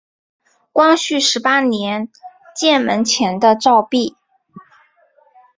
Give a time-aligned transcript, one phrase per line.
[0.73, 2.09] 光绪十八年
[2.55, 4.17] 建门前的照壁。